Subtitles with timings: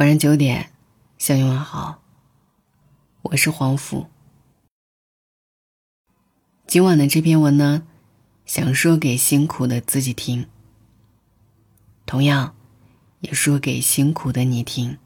[0.00, 0.70] 晚上九点，
[1.18, 2.02] 向你问好。
[3.20, 4.06] 我是黄甫。
[6.66, 7.86] 今晚的这篇文呢，
[8.46, 10.46] 想说给辛苦的自己听，
[12.06, 12.56] 同样，
[13.20, 14.96] 也说给辛苦的你听。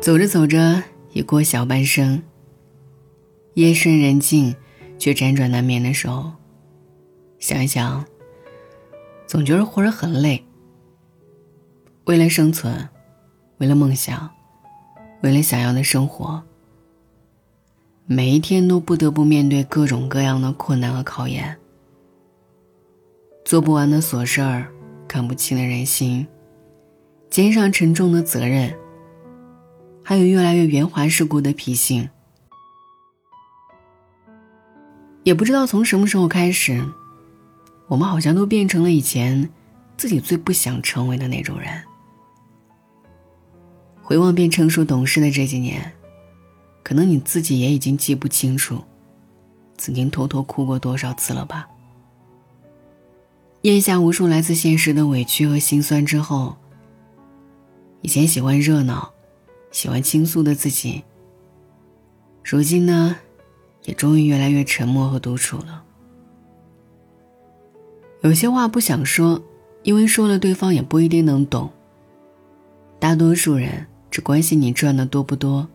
[0.00, 2.22] 走着走着，已过小半生。
[3.52, 4.56] 夜深人静，
[4.98, 6.32] 却辗转难眠的时候，
[7.38, 8.04] 想一想，
[9.26, 10.44] 总觉得活着很累。
[12.04, 12.88] 为了生存，
[13.58, 14.30] 为了梦想，
[15.22, 16.42] 为了想要的生活，
[18.06, 21.56] 每一天都不得不面对各种各样的困难和考验。
[23.44, 24.68] 做不完的琐事儿，
[25.06, 26.26] 看不清的人心，
[27.30, 28.72] 肩上沉重的责任，
[30.02, 32.08] 还有越来越圆滑世故的脾性。
[35.26, 36.80] 也不知道从什么时候开始，
[37.88, 39.50] 我们好像都变成了以前
[39.96, 41.82] 自己最不想成为的那种人。
[44.00, 45.92] 回望变成熟懂事的这几年，
[46.84, 48.80] 可能你自己也已经记不清楚，
[49.76, 51.68] 曾经偷偷哭过多少次了吧？
[53.62, 56.54] 咽下无数来自现实的委屈和心酸之后，
[58.00, 59.12] 以前喜欢热闹、
[59.72, 61.02] 喜欢倾诉的自己，
[62.44, 63.16] 如今呢？
[63.86, 65.82] 也终于越来越沉默和独处了。
[68.22, 69.42] 有些话不想说，
[69.84, 71.70] 因为说了对方也不一定能懂。
[72.98, 75.68] 大多数人只关心你赚的多不多，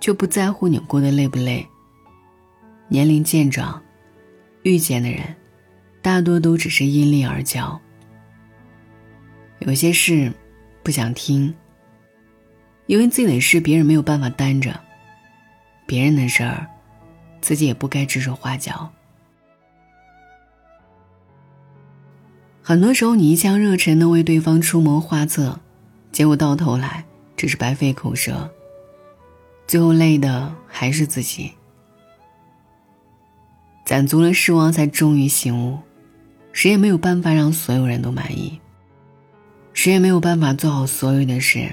[0.00, 1.64] 却不在乎你过得累不累。
[2.88, 3.80] 年龄渐长，
[4.62, 5.36] 遇见的人，
[6.02, 7.80] 大多都只是因利而交。
[9.60, 10.32] 有些事，
[10.82, 11.54] 不想听，
[12.86, 14.80] 因为自己的事别人没有办法担着，
[15.86, 16.66] 别人的事儿。
[17.40, 18.90] 自己也不该指手画脚。
[22.62, 25.58] 很多时候，你一腔热忱的为对方出谋划策，
[26.12, 27.04] 结果到头来
[27.36, 28.50] 只是白费口舌。
[29.66, 31.52] 最后累的还是自己。
[33.86, 35.78] 攒足了失望，才终于醒悟：
[36.52, 38.60] 谁也没有办法让所有人都满意，
[39.72, 41.70] 谁也没有办法做好所有的事。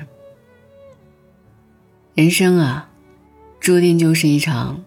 [2.13, 2.89] 人生啊，
[3.59, 4.81] 注定就是一场。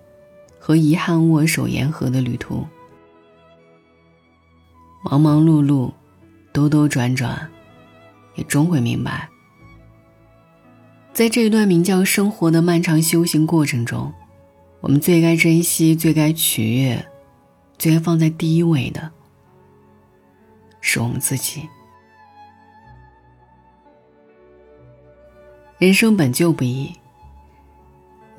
[0.69, 2.67] 和遗憾握手言和的旅途，
[5.03, 5.91] 忙忙碌碌，
[6.53, 7.51] 兜兜转转，
[8.35, 9.31] 也终会明白，
[11.15, 14.13] 在这一段名叫生活的漫长修行过程中，
[14.83, 17.03] 我们最该珍惜、最该取悦、
[17.79, 19.11] 最该放在第一位的，
[20.83, 21.67] 是我们自己。
[25.79, 26.93] 人生本就不易。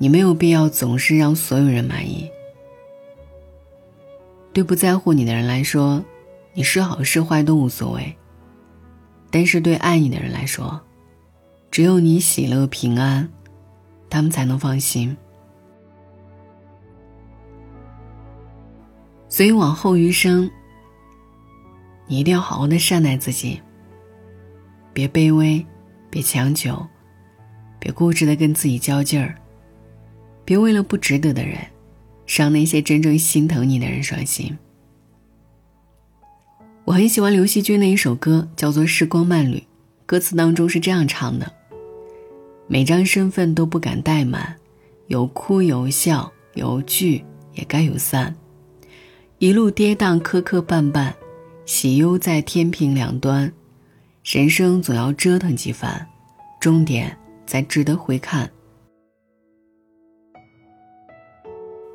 [0.02, 2.26] 你没有必要总是让所有人满意。
[4.50, 6.02] 对不在乎你的人来说，
[6.54, 8.16] 你是好是坏都无所谓。
[9.30, 10.80] 但是对爱你的人来说，
[11.70, 13.30] 只有你喜乐平安，
[14.08, 15.14] 他们才能放心。
[19.28, 20.50] 所以往后余生，
[22.06, 23.60] 你一定要好好的善待自己。
[24.94, 25.64] 别卑微，
[26.08, 26.84] 别强求，
[27.78, 29.39] 别固执的跟自己较劲儿。
[30.50, 31.58] 别为了不值得的人，
[32.26, 34.58] 伤那些真正心疼你的人伤心。
[36.84, 39.58] 我很喜欢刘惜君的一首歌，叫做《时光慢旅》，
[40.06, 41.52] 歌词当中是这样唱的：
[42.66, 44.56] 每张身份都不敢怠慢，
[45.06, 47.24] 有哭有笑，有聚
[47.54, 48.34] 也该有散，
[49.38, 51.12] 一路跌宕磕磕绊绊，
[51.64, 53.52] 喜忧在天平两端，
[54.24, 56.04] 人生总要折腾几番，
[56.60, 57.16] 终点
[57.46, 58.50] 才值得回看。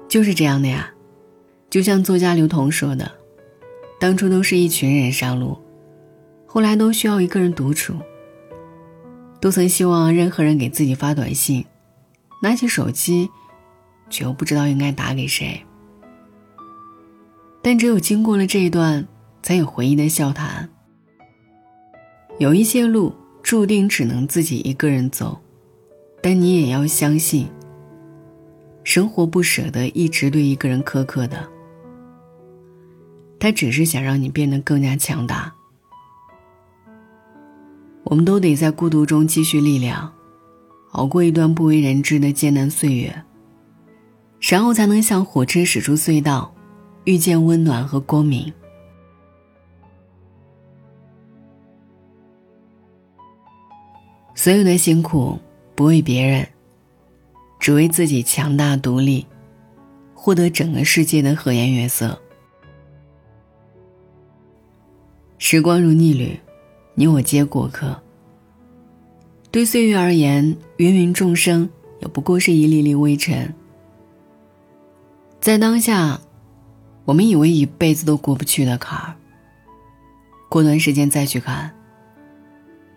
[0.08, 0.94] 就是这样的呀，
[1.70, 3.12] 就像作家刘同说的，
[4.00, 5.58] 当初都是一群人上路，
[6.46, 7.96] 后来都需要一个人独处。
[9.42, 11.66] 都曾希望任何人给自己发短信，
[12.42, 13.30] 拿起手机，
[14.10, 15.62] 却又不知道应该打给谁。
[17.62, 19.06] 但只有经过了这一段，
[19.44, 20.68] 才有回忆的笑谈。
[22.40, 23.14] 有一些路
[23.44, 25.40] 注定只能自己一个人走，
[26.24, 27.48] 但你也要相信。
[28.86, 31.46] 生活不舍得一直对一个人苛刻的，
[33.40, 35.52] 他只是想让你变得更加强大。
[38.04, 40.14] 我们都得在孤独中积蓄力量，
[40.92, 43.24] 熬过一段不为人知的艰难岁月，
[44.40, 46.54] 然后才能像火车驶出隧道，
[47.06, 48.54] 遇见温暖和光明。
[54.36, 55.40] 所有的辛苦
[55.74, 56.48] 不为别人。
[57.66, 59.26] 只为自己强大独立，
[60.14, 62.22] 获得整个世界的和颜悦色。
[65.40, 66.40] 时光如逆旅，
[66.94, 68.00] 你我皆过客。
[69.50, 71.68] 对岁月而言，芸芸众生
[72.02, 73.52] 也不过是一粒粒微尘。
[75.42, 76.22] 在当下，
[77.04, 79.16] 我们以为一辈子都过不去的坎儿，
[80.50, 81.74] 过段时间再去看，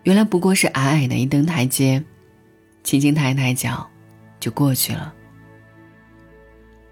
[0.03, 2.05] 原来不过是矮矮的一登台阶，
[2.83, 3.89] 轻轻抬抬脚，
[4.39, 5.13] 就过去了。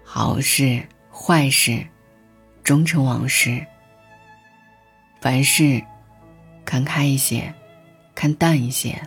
[0.02, 1.86] 好事坏事，
[2.62, 3.64] 终成往事。
[5.20, 5.82] 凡事，
[6.64, 7.54] 看开一些，
[8.14, 9.00] 看淡一些，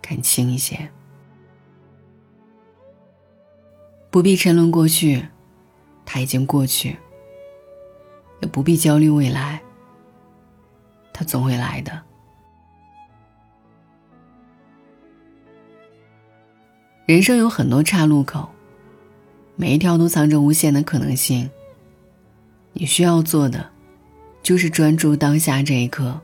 [0.00, 0.90] 看清一些，
[4.10, 5.28] 不必沉沦过去，
[6.06, 6.96] 它已经过去；
[8.40, 9.60] 也不必焦虑未来，
[11.12, 12.02] 它总会来的。
[17.06, 18.48] 人生有很多岔路口，
[19.56, 21.50] 每一条都藏着无限的可能性。
[22.72, 23.74] 你需要做的。
[24.44, 26.20] 就是专注当下这一刻。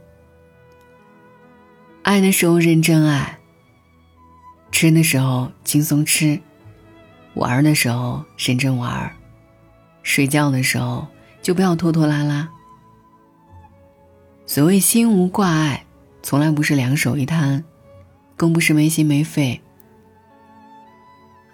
[2.02, 3.38] 爱的时候认真爱，
[4.70, 6.38] 吃的时候轻松吃，
[7.32, 9.10] 玩的时候认真玩，
[10.02, 11.08] 睡觉的时候
[11.40, 12.46] 就不要拖拖拉拉。
[14.44, 15.86] 所谓心无挂碍，
[16.22, 17.64] 从来不是两手一摊，
[18.36, 19.58] 更不是没心没肺，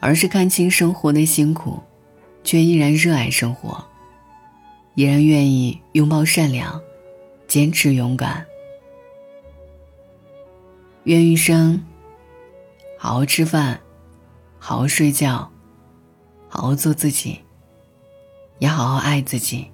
[0.07, 1.83] 而是看清生活的辛苦，
[2.45, 3.85] 却依然热爱生活。
[4.95, 6.81] 依然愿意拥抱善良，
[7.49, 8.47] 坚持勇敢。
[11.03, 11.85] 愿余生
[12.97, 13.81] 好好吃饭，
[14.61, 15.51] 好好睡觉，
[16.49, 17.41] 好好做自己，
[18.61, 19.67] 也好好爱自己。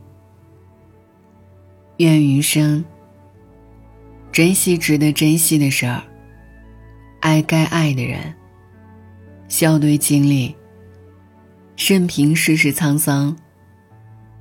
[1.99, 2.83] 愿余生
[4.33, 6.03] 珍惜值得珍惜的事儿，
[7.21, 8.35] 爱该爱的人，
[9.53, 10.57] 笑对经历，
[11.77, 13.37] 任凭世事沧桑。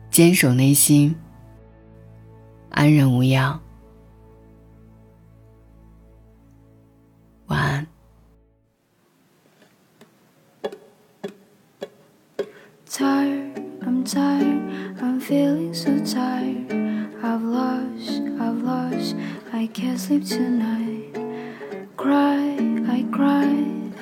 [0.09, 1.13] 坚守内心，
[2.69, 3.59] 安然无恙。
[7.47, 7.87] 晚安。
[12.89, 16.71] Tired, I'm tired, I'm feeling so tired.
[17.21, 19.17] I've lost, I've lost,
[19.51, 20.90] I can't sleep tonight.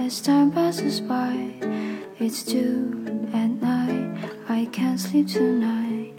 [0.10, 1.54] As time passes by.
[2.18, 4.08] It's two at night,
[4.50, 6.16] I can't sleep tonight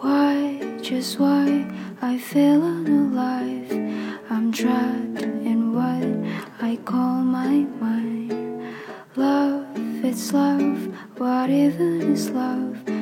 [0.00, 1.46] Why, just why
[2.02, 3.70] I feel unalive.
[4.28, 6.04] I'm trapped in what
[6.60, 8.74] I call my mind.
[9.14, 9.68] Love,
[10.04, 10.78] it's love,
[11.16, 12.95] what even is love?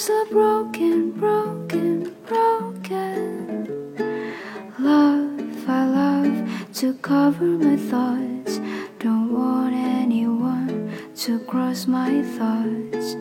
[0.00, 3.94] so broken, broken, broken.
[4.78, 8.60] Love, I love to cover my thoughts.
[8.98, 13.16] Don't want anyone to cross my thoughts.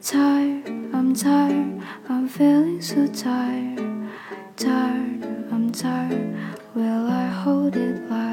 [0.00, 4.08] Tired, I'm tired, I'm feeling so tired.
[4.56, 6.34] Tired, I'm tired.
[6.74, 8.31] Will I hold it like?